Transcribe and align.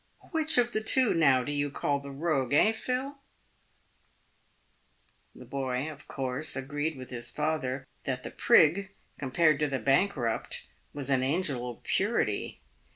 Which 0.31 0.57
of 0.57 0.71
the 0.71 0.81
two, 0.81 1.13
now, 1.13 1.43
do 1.43 1.51
you 1.51 1.69
call 1.69 1.99
the 1.99 2.09
rogue, 2.09 2.53
eh, 2.53 2.71
Phil?" 2.71 3.17
The 5.35 5.45
boy, 5.45 5.91
of 5.91 6.07
course, 6.07 6.55
agreed 6.55 6.97
with 6.97 7.11
his 7.11 7.29
father 7.29 7.85
that 8.05 8.23
the 8.23 8.31
prig, 8.31 8.89
compared 9.19 9.59
to 9.59 9.67
the 9.67 9.77
bankrupt, 9.77 10.67
was 10.91 11.11
an 11.11 11.21
angel 11.21 11.69
of 11.69 11.83
purity. 11.83 12.61